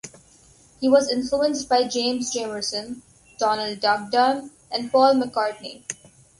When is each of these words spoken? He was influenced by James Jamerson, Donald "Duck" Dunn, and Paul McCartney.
He 0.79 0.89
was 0.89 1.11
influenced 1.11 1.69
by 1.69 1.87
James 1.87 2.33
Jamerson, 2.35 3.03
Donald 3.37 3.81
"Duck" 3.81 4.09
Dunn, 4.09 4.49
and 4.71 4.91
Paul 4.91 5.13
McCartney. 5.21 5.83